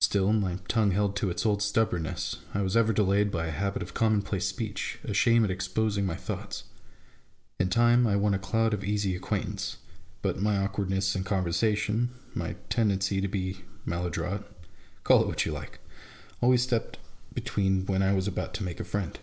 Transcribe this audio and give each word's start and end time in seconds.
Still, 0.00 0.32
my 0.32 0.56
tongue 0.66 0.90
held 0.90 1.14
to 1.14 1.30
its 1.30 1.46
old 1.46 1.62
stubbornness: 1.62 2.38
I 2.52 2.60
was 2.60 2.76
ever 2.76 2.92
delayed 2.92 3.30
by 3.30 3.46
a 3.46 3.50
habit 3.52 3.82
of 3.84 3.94
commonplace 3.94 4.44
speech, 4.46 4.98
a 5.04 5.14
shame 5.14 5.44
at 5.44 5.50
exposing 5.52 6.04
my 6.04 6.16
thoughts. 6.16 6.64
In 7.60 7.68
time 7.68 8.04
I 8.04 8.16
won 8.16 8.34
a 8.34 8.38
cloud 8.40 8.74
of 8.74 8.82
easy 8.82 9.14
acquaintance; 9.14 9.76
but 10.22 10.42
my 10.42 10.56
awkwardness 10.56 11.14
in 11.14 11.22
conversa 11.22 11.76
tion, 11.76 12.10
my 12.34 12.56
tendency 12.68 13.20
to 13.20 13.28
be 13.28 13.58
maladroit,— 13.86 14.42
call 15.04 15.22
it 15.22 15.28
what 15.28 15.46
you 15.46 15.52
like! 15.52 15.78
always 16.40 16.62
stepped 16.64 16.98
between 17.32 17.86
when 17.86 18.02
I 18.02 18.12
was 18.12 18.26
about 18.26 18.54
to 18.54 18.64
make 18.64 18.80
a 18.80 18.84
friend. 18.84 19.20